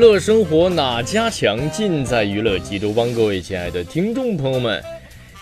[0.00, 1.70] 乐生活哪家强？
[1.70, 3.12] 尽在娱乐济州帮。
[3.12, 4.82] 各位亲爱的听众朋友们，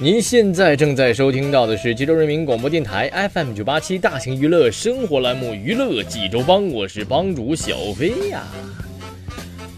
[0.00, 8.42] 您现在正在收听到的是济州人民广播电台 FM 九八七大型娱乐生活栏目《娱乐济州帮》，我是帮主小飞呀。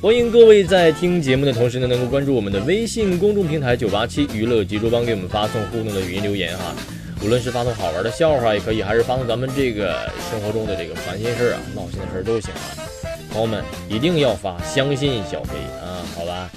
[0.00, 6.75] 欢迎各位在听节目的同时呢，能够关注我们的微信公众平台九八七娱乐济州帮，给我们发送互动的语音留言哈。
[7.22, 12.89] 无论是发送好玩的笑话也可以，还是发送咱们这个生活中的这个烦心事啊、闹心的事儿都行啊。
[13.33, 16.50] 朋友们一定要发，相信小飞啊，好吧？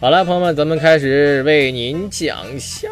[0.00, 2.88] 好了，朋友们，咱们开始为您讲笑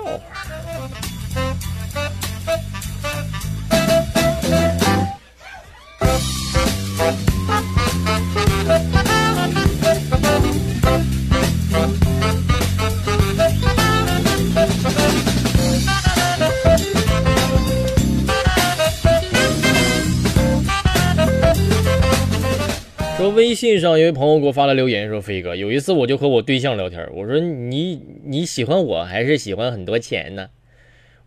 [23.60, 30.48] 信上一位朋友给我发来留言说：“飞哥，有一次我就和我对象聊天，我说你你喜欢我还是喜欢很多钱呢？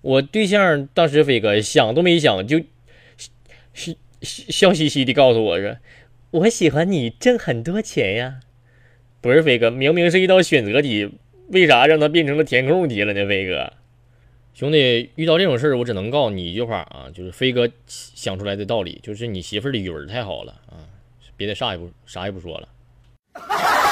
[0.02, 2.60] 我对象当时飞哥想都没想就
[3.76, 5.78] 笑笑嘻嘻的告诉我说：
[6.32, 8.40] 我喜欢你挣很多钱呀。
[9.22, 11.12] 不是飞哥，明明是一道选择题，
[11.50, 13.28] 为啥让它变成了填空题了呢？
[13.28, 13.74] 飞哥，
[14.56, 20.90] 兄弟，遇到这种事儿，我只能告诉你一句话啊，就是飞哥想出来的道理，就是你媳妇的语文太好了啊。”
[21.36, 22.70] 别的啥也不啥也不说了。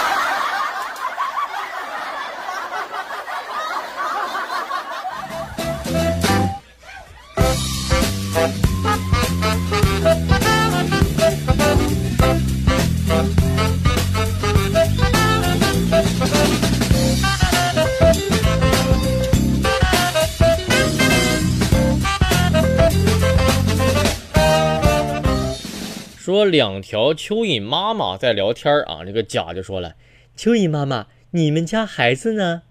[26.32, 29.96] 说两条蚯蚓妈妈在聊天啊，这个甲就说了
[30.38, 32.62] ：“蚯蚓妈妈，你们家孩子呢？”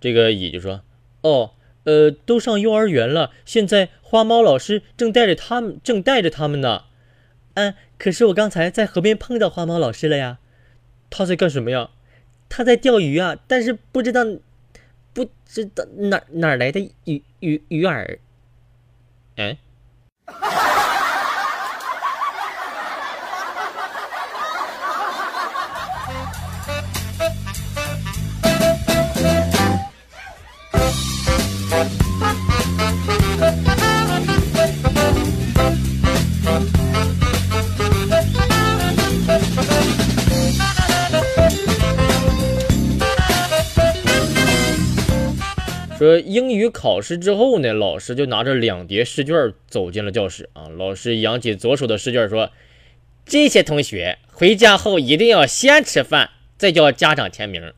[0.00, 0.82] 这个乙就说
[1.22, 1.52] ：“哦，
[1.84, 6.82] 呃，都上幼儿园了，现在花猫老师正带着他们，正带着他们呢。”
[7.54, 10.38] 嗯，可是我刚才在河边碰到花猫老师了呀。
[11.08, 11.90] 他在干什么呀？
[12.48, 14.24] 他在钓鱼啊，但是不知道，
[15.14, 18.18] 不知道哪哪来的鱼鱼鱼饵。
[19.36, 19.56] 嗯。
[45.98, 50.68] 说英语考试之后呢，老师就拿着两叠试卷走进了教室啊。
[50.68, 52.50] 老师扬起左手的试卷说
[53.24, 57.72] ：“这些同学回家后一定要先吃饭，再叫家长签名。”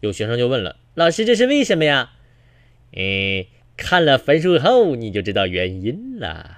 [0.00, 2.10] 有学生就问了：“老师，这是为什么呀？”
[2.96, 6.56] 嗯，看了分数后你就知道原因了。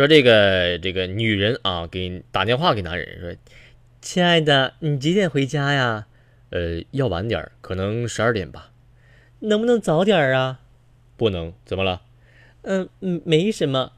[0.00, 3.36] 说这个这个女人啊，给打电话给男人说
[4.00, 6.06] ：“亲爱的，你几点回家呀？
[6.48, 8.72] 呃，要晚点可能十二点吧。
[9.40, 10.62] 能不能早点啊？
[11.18, 12.00] 不能，怎么了？
[12.62, 13.92] 嗯嗯，没什么。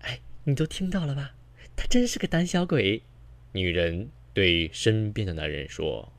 [0.00, 1.32] 哎，你都听到了吧？
[1.74, 3.00] 他真是个胆小鬼。
[3.52, 6.12] 女人对身边的男人说。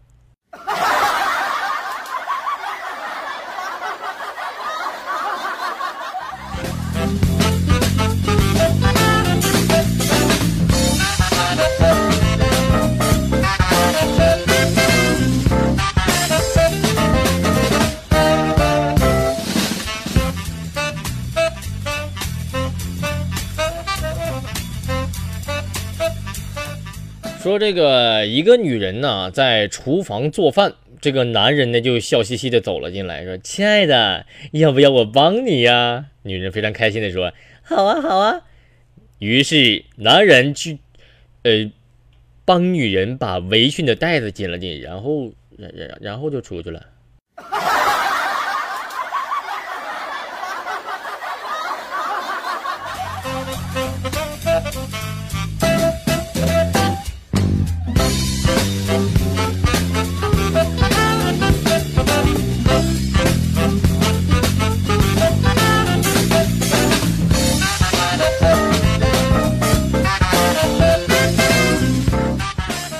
[27.44, 38.44] 说这个一个女人呢，在厨房做饭，这个男人呢就笑嘻嘻的走了进来，说：“亲爱的，要不要我帮你呀？”女人非常开心的说：“好啊，好啊。”
[39.20, 40.80] 于是男人去，
[41.42, 41.70] 呃，
[42.46, 46.86] 帮女人把围裙的带子紧了紧，然后，然然然后就出去了。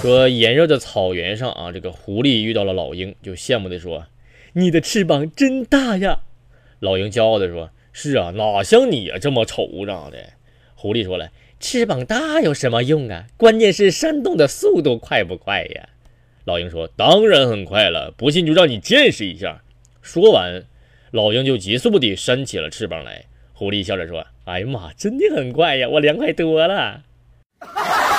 [0.04, 4.08] 说炎热的草原上啊，这个狐狸遇到了老鹰，就羡慕的说
[4.52, 6.20] ：“你的翅膀真大呀！”
[6.82, 10.18] 老鹰骄傲的说：“是啊，哪像你呀，这么丑长的。”
[10.76, 13.28] 狐狸说了：“翅膀大有什么用啊？
[13.38, 15.88] 关键是扇动的速度快不快呀？”
[16.44, 19.64] 老鹰说：“当然很快了，不信就让你见识一下。”
[20.04, 20.66] 说完，
[21.12, 23.28] 老鹰就急速地扇起了翅膀来。
[23.54, 27.04] 狐狸笑着说：“哎呀妈，真的很快呀，我凉快多了。”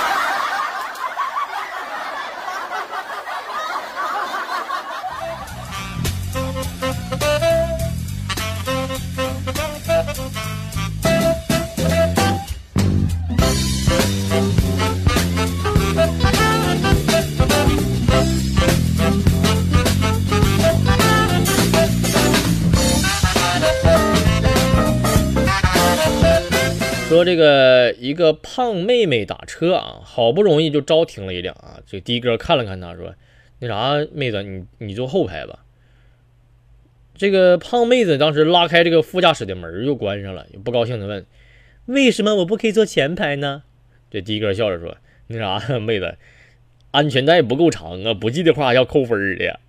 [27.24, 31.80] 这个一个胖妹妹打车啊，好不容易就招停了一辆啊。
[31.86, 33.14] 这的哥看了看她，说
[33.60, 35.60] ：“那啥，妹子，你你坐后排吧。”
[37.16, 41.24] 这个胖妹子当时拉开这个副驾驶的门又关上了，又不高兴的问
[41.86, 43.62] ：“为什么我不可以坐前排呢？”
[44.10, 44.96] 这的哥笑着说
[45.28, 46.16] ：“那啥， 妹子，
[46.90, 49.60] 安全带不够长啊，不系的话要扣分的。”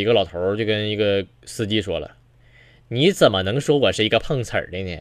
[0.00, 2.16] 一个老头就跟一个司机说了
[2.88, 4.98] ：“你怎么能说我是一个碰瓷儿的呢？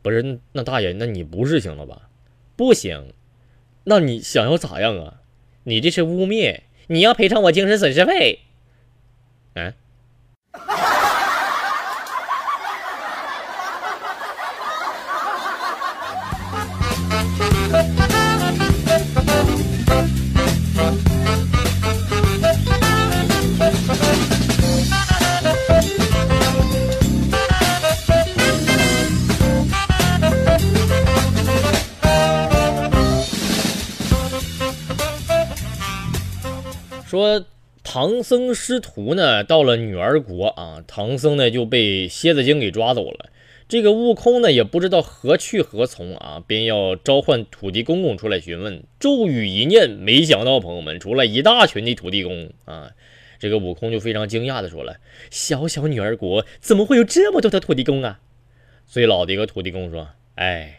[0.00, 2.08] 不是，那大爷，那你不是行了吧？
[2.56, 3.12] 不行，
[3.84, 5.20] 那你想要咋样啊？
[5.64, 8.40] 你这是污蔑，你要赔偿我精神损失费。”
[9.54, 9.74] 嗯。
[37.12, 37.44] 说
[37.84, 43.28] 唐僧师徒呢，到了女儿国啊，唐僧呢就被蝎子精给抓走了。
[43.68, 48.82] 这个悟空呢也不知道何去何从啊，便要召唤土地公公出来询问。
[48.98, 52.92] 咒语一念，没想到朋友们出来一大群的土地公啊！
[53.38, 54.96] 这个悟空就非常惊讶的说了
[55.28, 58.20] ：“小小女儿国怎么会有这么多的土地公啊？”
[58.88, 60.78] 最老的一个土地公说：“哎，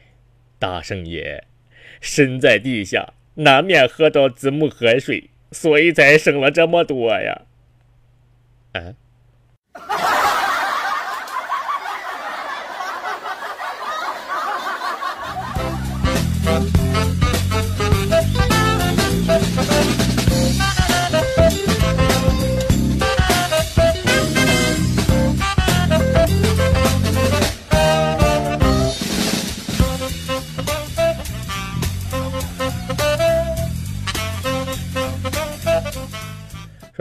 [0.57, 1.43] 大圣爷，
[2.01, 7.41] 身在地下，难免喝到子母河水。”所以才生了这么多呀，
[8.73, 8.95] 嗯。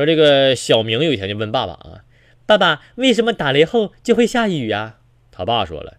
[0.03, 2.03] 说这个小明有一天就问爸爸啊
[2.45, 4.99] ：“爸爸，为什么打雷后就会下雨呀？”
[5.31, 5.95] 他爸说了：“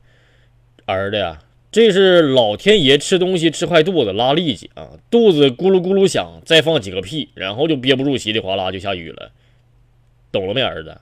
[0.85, 1.39] 儿子呀，
[1.71, 9.31] 这是老天爷吃东西吃坏肚子拉力气啊，肚子咕噜咕噜响，再放几个屁，然后就憋不住稀里哗啦就下雨了。”
[10.33, 10.97] 懂了没，儿子？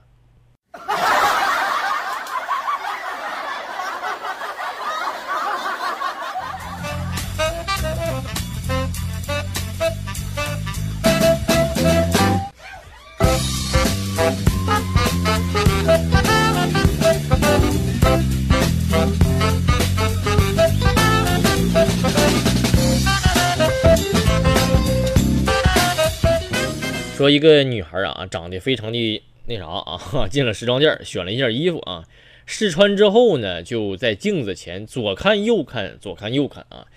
[27.22, 32.08] 说一个女孩啊，长得非常的那啥啊， 进了时装店选了一件衣服啊，
[32.46, 36.88] 试穿之后呢，就在镜子前左看右看，左看右看啊。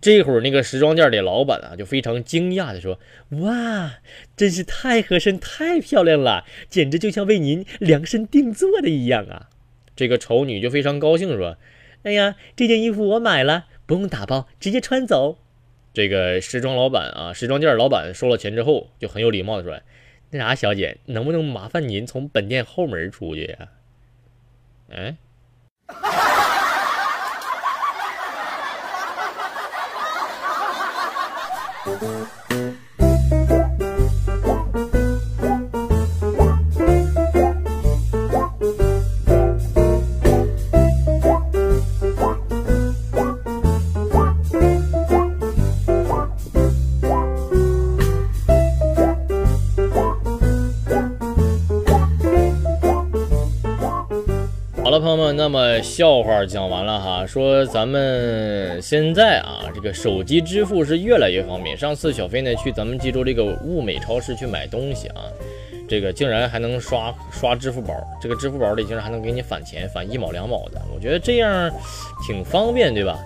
[0.00, 2.98] 这会儿那个时装店的老板啊，就非常惊讶的说
[3.42, 3.96] ：“哇，
[4.34, 9.50] 真是太合身，太漂亮了，简直就像为您量身定做的一样啊！”
[9.94, 11.58] 这个丑女就非常高兴说
[12.04, 15.36] ：“哎呀，这件衣服我买了，不用打包，直接穿走。”
[15.94, 19.80] 这个时装老板啊，时装店老板收了钱之后，就很有礼貌的说
[20.30, 23.68] ：“那啥，小姐，能不能麻烦您从本店后门出去呀？”
[24.92, 25.16] 哎。
[55.04, 61.76] 朋友们，那么笑话讲完了哈，说咱们现在啊，这个手机支付是越来越方便。
[61.76, 65.28] 上次小飞呢去咱们济州这个物美超市去买东西啊，
[65.86, 71.70] 这个竟然还能刷刷支付宝，这个支付宝里竟然还能给你返钱，返一毛两毛的，我觉得这样
[72.26, 73.18] 挺方便，对吧？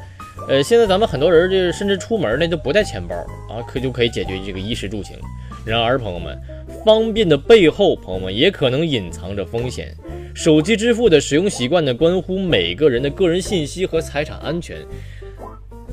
[0.49, 3.14] 呃，现在咱们很多人就是甚至出门呢都不带钱包
[3.49, 5.16] 啊，可就可以解决这个衣食住行。
[5.64, 6.37] 然而，朋友们，
[6.85, 9.94] 方便的背后，朋友们也可能隐藏着风险。
[10.35, 14.87] 手机支付的使用习惯呢，关乎每个人的个人信息和财产安全。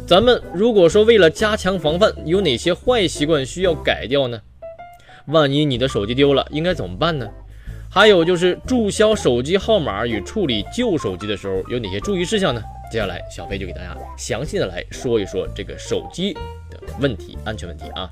[0.05, 4.39] 咱们如果说为了加强防范，有哪些坏习惯需要改掉呢？
[5.27, 7.27] 万一你的手机丢了，应该怎么办呢？
[7.89, 12.61] 还有就是注销手机号码与处理旧手机的时候有哪些注意事项呢？
[12.91, 16.33] 接下来小飞就给大家详细的来说一说这个手机
[16.69, 18.09] 的问题、安全问题啊。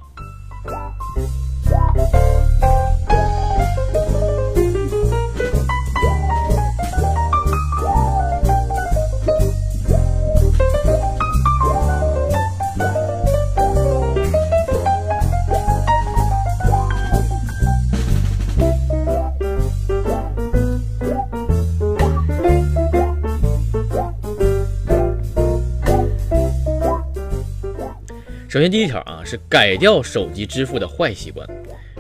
[28.54, 31.50] 首先，第一条啊是改掉手机支付的坏习惯。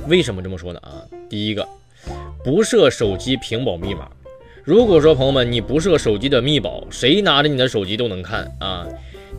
[0.08, 0.80] 为什么这么说呢？
[0.84, 1.68] 啊，第一个，
[2.44, 4.08] 不设手机屏保密码。
[4.64, 8.88] 如果说朋友们你不设手机的密保，谁拿着你的手机都能看啊，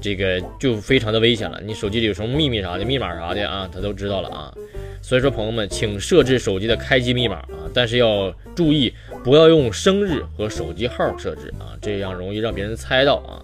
[0.00, 1.60] 这个就非常的危险了。
[1.64, 4.52] 你手机里有什么秘密啥的、密码啥的啊，他都知道了啊。
[5.00, 8.92] 所以说，朋友们，请设置手机的开机密码啊，但是要注意
[9.22, 13.38] 不要用生日和手机号设置啊，这样容易让别人猜到啊。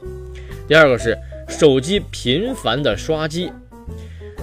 [0.66, 1.16] 第二个是。
[1.50, 3.52] 手机频繁的刷机，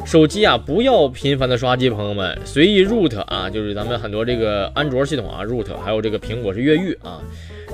[0.05, 2.37] 手机啊不要频繁的刷机，朋友们。
[2.45, 7.19] 随意 root 啊，就是咱们很多这个安卓系统啊 root，还有这个苹果是越狱啊，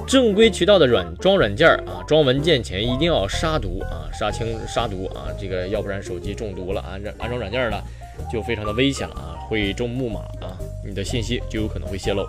[0.07, 7.83] 正规渠道的软装软件啊，装文件前一定要杀毒啊，杀清杀毒啊，这个要不然手机中毒了，安安装软件了
[8.31, 10.55] 就非常的危险了啊，会中木马啊，
[10.87, 12.23] 你的信息就有可能会泄露。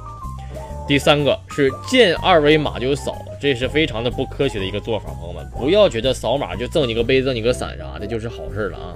[0.87, 8.95] 第三个是见二维码就扫，这是非常的不科学的一个做法，朋友们不要觉得扫码就赠你个杯、赠你个伞啥的就是好事了啊！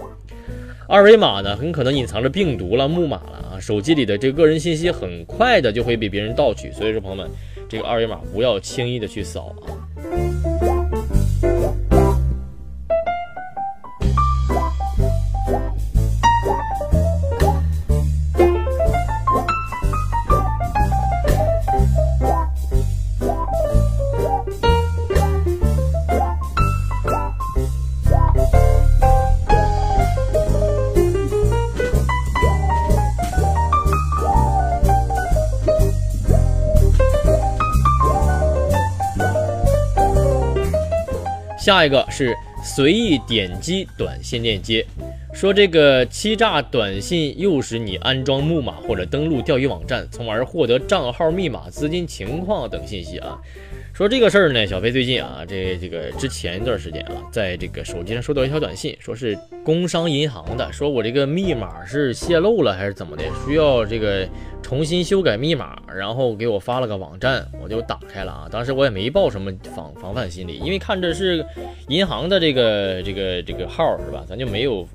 [0.87, 3.61] 二维码呢很可能隐藏着病毒了、木马了啊！
[3.61, 7.27] 手机里的这个个人信息很快的就会被别人盗取，所以说朋友们，
[7.71, 9.73] 这个二维码不要轻易的去扫啊！
[41.69, 42.35] 下一个是
[42.65, 44.87] 随意点击短信链接，
[45.35, 53.37] 说这个欺诈短信诱使你安装木马或者登录钓鱼网站，从而获得账号密码、资金情况等信息啊。
[53.99, 64.25] 说这个事儿呢，小飞最近啊，这这个之前一段时间啊，在这个手机上收到一条短信，说是工商银行的，说我这个密码是泄露了还是怎么的，需要这个
[64.63, 68.49] 重新修改密码，然后给我发了个网站，我就打开了啊。
[68.49, 71.45] 当时我也没抱什么防防范心理，因为看着是
[71.89, 74.87] 银行的这个这个这个号是吧，咱就没有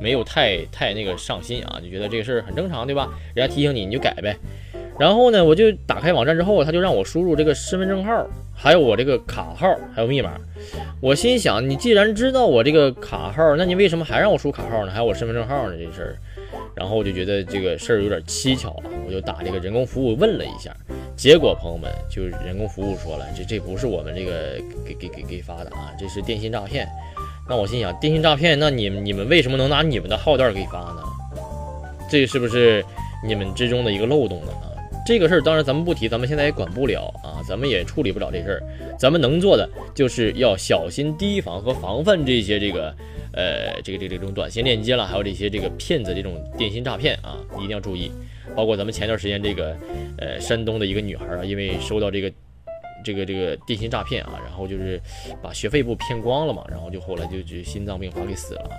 [0.00, 3.08] 没有太太那个上心啊，就觉得这个事儿很正常对吧？
[3.34, 4.36] 人家提醒你你就改呗。
[4.98, 8.26] 然后呢，我就打开网站之后，他就让我输入这个身份证号。
[8.54, 10.38] 还有我这个卡号，还有密码，
[11.00, 14.92] 我心想，你既然知道我这个卡号，那你为什么还让我输卡号呢？
[14.92, 15.74] 还有我身份证号呢？
[15.76, 16.16] 这事儿，
[16.74, 20.70] 然后我就觉得这个事儿有点蹊跷啊，我就打这个人工服务问了一下，
[21.16, 26.86] 结果朋友们，就人工服务说了，这这不是我们这个给给给给发的啊，这是电信诈骗。
[27.48, 31.02] 那我心想，电信诈骗，那你们你们为什么能拿你们的号段给发呢？
[32.08, 32.84] 这是不是
[33.26, 34.52] 你们之中的一个漏洞呢？
[34.52, 34.70] 啊？
[35.04, 38.62] 这个事儿当然咱们不提，咱们现在也管不了啊，咱们也处理不了这事儿。
[38.98, 42.94] 咱们能做的就是要小心提防和防范这些这个
[43.32, 48.12] 呃这个这个这种短信链接了，还有这些这个骗子这种电信诈骗啊，一定要注意。
[48.54, 49.76] 包括咱们前段时间这个
[50.18, 52.32] 呃山东的一个女孩啊，因为收到这个
[53.04, 55.00] 这个这个电信诈骗啊，然后就是
[55.42, 58.70] 把学费部骗光了嘛，然后就后来就就心脏病发给死了，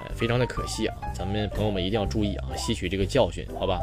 [0.00, 0.96] 呃，非常的可惜啊。
[1.14, 3.78] 咱们朋友们一定要注意啊，吸取这个教训，好吧？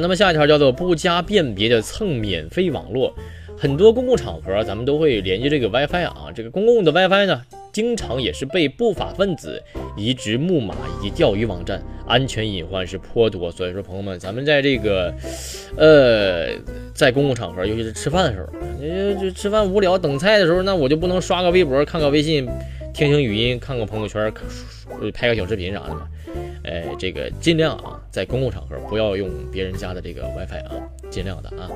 [0.00, 3.14] 那么下一条叫做不加辨别的蹭免费网络，
[3.56, 9.62] 很多公共场合咱们都会连接这个 WiFi 啊，这个公共的 WiFi 呢，经常也是被不法分子
[9.96, 13.50] 移植木马以及钓鱼网站，安全隐患是颇多。
[13.50, 15.12] 所以说，朋友们，咱们在这个，
[15.76, 16.50] 呃，
[16.94, 18.48] 在公共场合，尤其是吃饭的时候，
[18.80, 22.48] 你就吃饭无聊等菜的时候，那我就不能刷个微博、看个微信、
[22.94, 24.32] 听听语音、看个朋友圈、
[25.12, 26.08] 拍个小视频啥的吗？
[26.68, 30.74] 哎，这个尽量啊，在公共场合不要用别人家的这个 WiFi 啊，
[31.10, 31.70] 尽量的啊。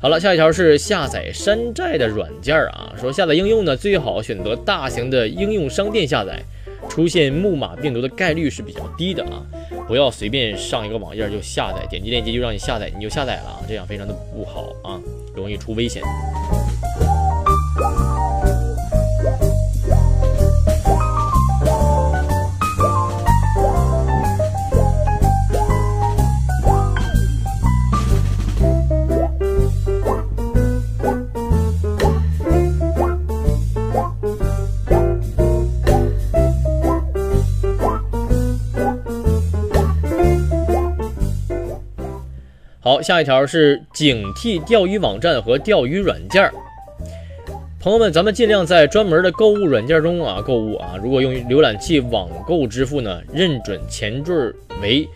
[0.00, 6.42] 好了，下一条是下载山寨的软件啊，说下载应用呢，最好选择大型的应用商店下载，
[6.88, 9.44] 出现木马病毒的概率是比较低的啊。
[9.86, 15.00] 不要随便上一个网页就下载，点击链接就让你下载，你就下载了啊，这样非常的不好啊，
[15.34, 16.02] 容易出危险。
[43.02, 46.52] 下一条是警惕钓鱼网站和钓鱼软件儿。
[47.82, 50.96] 朋友们，咱们尽量在专门的购物软件中啊购物啊。
[51.02, 55.08] 如果用浏览器网购支付呢，认准前缀为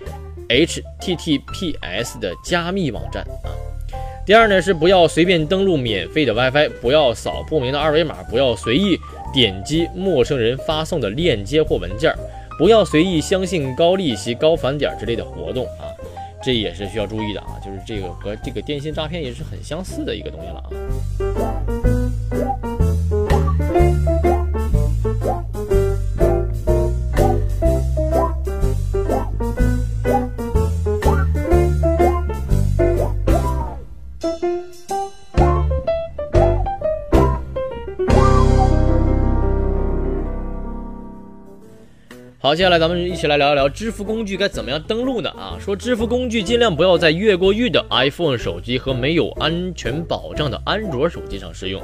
[0.49, 3.53] HTTPS 的加密网站啊。
[4.25, 8.97] 第二呢是不要随便登录免费的 WiFi，不要扫不明的二维码，不要随意
[9.35, 12.14] 点击陌生人发送的链接或文件，
[12.59, 15.92] 不要随意相信高利息、高返点之类的活动啊。
[16.44, 20.59] 这也是需要注意的啊，就是这个和这个电信诈骗也是很相似的一个东西了
[21.42, 22.04] 啊。
[42.55, 45.29] 接下来咱们一起来聊一聊支付工具该怎么样登录呢？
[45.31, 51.83] 啊，说支付工具尽量不要在越过域的 iPhone 手机和没有安全保障的安卓手机上使用。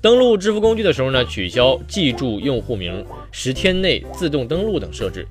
[0.00, 5.26] 登录支付工具的时候呢，取消记住用户名、十天内自动登录等设置，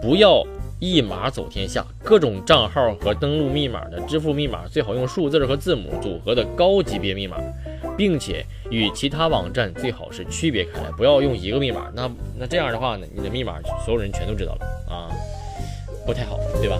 [0.00, 0.42] 不要
[0.80, 1.84] 一码走天下。
[2.02, 7.36] 各种账号和登录密码的支付密码最好用数字和字母组合的高级别密码。
[7.98, 11.90] 并且与其他网站最好是区别开来，不要用一个密码。
[11.94, 12.08] 那
[12.38, 15.10] 那这样的话呢，你的密码所有人全都知道了啊，
[16.06, 16.78] 不太好，对吧？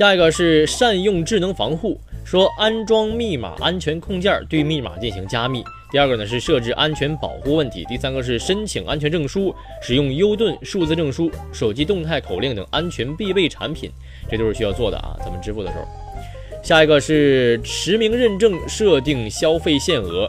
[0.00, 5.62] 下一个是善用智能防护，说安装密码安全控件对密码进行加密。
[5.92, 7.84] 第二个呢是设置安全保护问题。
[7.86, 13.90] 第三个是申请安全证书，使用优盾数字证书、手机动态口令等安全必备产品，
[14.30, 15.14] 这都是需要做的啊。
[15.18, 15.84] 咱们支付的时候。
[16.62, 20.26] 下一个是实名认证设定消费限额，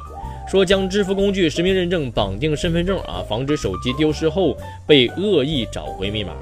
[0.49, 4.53] 说将支付工具实名认证绑定身份证啊，防止手机丢失后
[4.85, 6.33] 被恶意找回密码。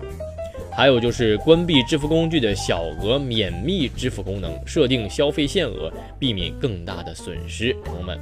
[0.79, 7.73] 还有就是关闭支付工具的小额免密支付功能，设定消费限额，避免更大的损失。
[7.83, 8.17] 朋友们，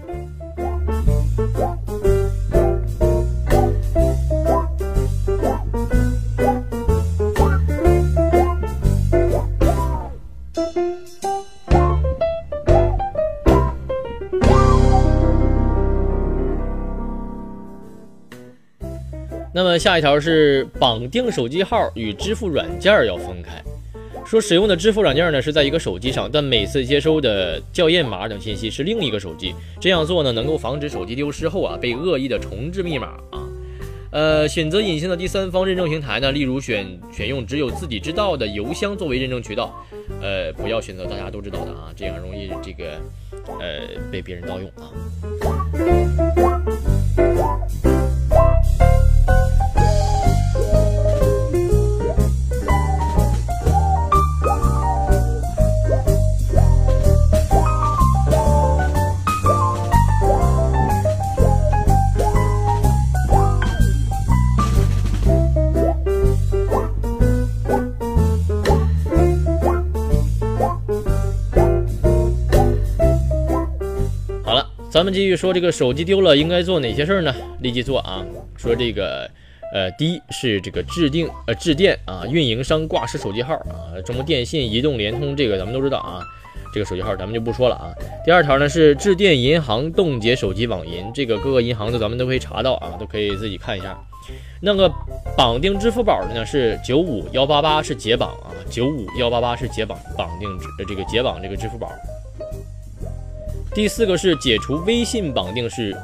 [19.58, 23.60] 那么下一条是绑定手机号与支付软件要分开。
[24.24, 29.56] 说使用的支付软件呢是在一个手机上，但每次接收的校验码等信息是另一个手机。
[29.82, 33.42] 这样做呢，能够防止手机丢失后啊被恶意的重置密码啊。
[34.12, 39.84] 呃，选择隐形的第三方认证平台呢，例如选选用只有自己知道的邮箱作为认证渠道。
[40.22, 42.92] 呃，不要选择大家都知道的啊，这样容易这个
[43.60, 44.94] 呃被别人盗用啊。
[74.90, 77.34] 咱们继续说这个手机丢了应该做哪些事儿呢？
[77.60, 78.26] 立即做啊！
[78.56, 79.30] 说这个，
[79.74, 86.26] 呃，第一是这个致定呃致电啊，运营商挂失手机号啊，中国电信、移动、联通这个咱们都知道啊，
[86.74, 87.94] 这个手机号咱们就不说了啊。
[88.26, 94.00] 第二条呢是致电银行冻结手机网银，这个各个银行的咱们都可以查到啊，都可以自己看一下。
[94.62, 94.90] 那个
[95.36, 101.92] 绑定支付宝的呢是九五幺八八是解绑啊，九五幺八八是解绑绑定支这个解绑这个支付宝。
[103.74, 105.96] 第四个是解除微信绑定是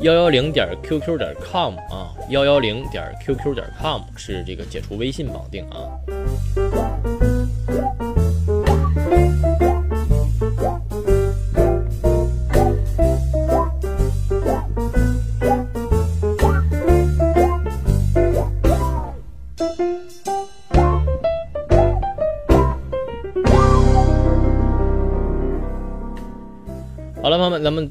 [0.00, 5.88] 幺幺零点 qq 点 com 啊，幺幺零点 qq 点 com 是这个解除微信绑定啊。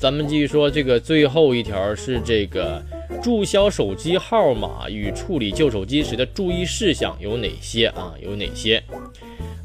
[0.01, 2.81] 咱们继续说这个最后一条是这个
[3.21, 8.11] 注销手机号码与处理旧手机时的注意事项有哪些啊？
[8.19, 8.81] 有哪些？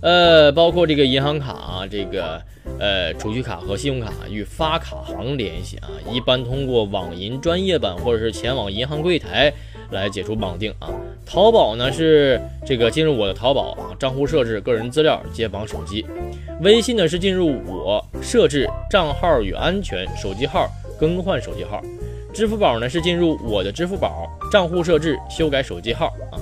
[0.02, 2.38] 呃，包括这个银行卡啊、这个
[2.78, 9.50] 呃储蓄卡和信用卡与发卡行联系啊，一般通过网银专业版或者是前往银行柜台
[9.90, 10.90] 来解除绑定啊。
[11.24, 16.04] 淘宝呢是这个进入我的淘宝啊账户设置个人资料接绑手机。
[16.60, 21.80] 微信呢是进入我设置账号与安全手机号更换手机号，
[22.32, 26.40] 支付宝呢是进入我的支付宝账户设置修改手机号啊，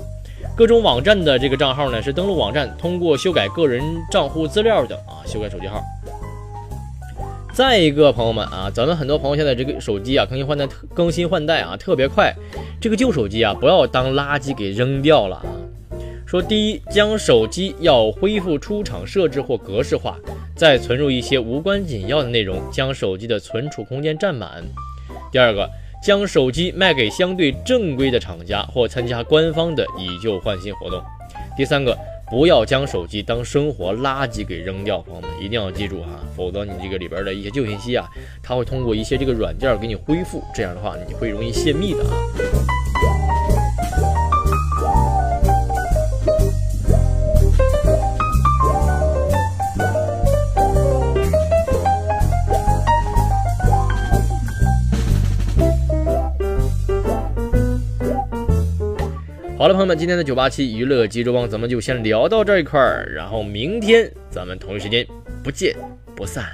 [0.57, 5.83] 各种网站的这个账号呢是登录网站通过修改个人账户资料等啊修改手机号。
[7.53, 12.35] 再一个朋友们啊，咱们很多朋友现在这个手机啊更新换代更新换代啊特别快，
[12.81, 15.47] 这个旧手机啊不要当垃圾给扔掉了啊。
[16.35, 20.19] 说第一，将手机要恢复出厂设置或格式化，
[20.57, 24.65] 再存入一些无关紧要的内容，将手机的存储空间占满。
[25.31, 25.71] 第二个，
[26.03, 31.01] 将手机卖给相对正规的厂家或参加官方的以旧换新活动。
[31.57, 31.97] 第三个，
[32.29, 38.11] 不要将手机当生活垃圾给扔掉，朋友们一定要记住哈，否则你这个里边的一些旧信息啊，
[38.43, 42.64] 它会通过一些这个软件给你恢复，这样的话你会容易泄密的啊。
[59.65, 65.07] 好了，朋友们，今天的九八七娱乐济州帮咱们就先聊到这一块儿，然后明天咱们同一时间
[65.43, 65.75] 不见
[66.15, 66.45] 不散。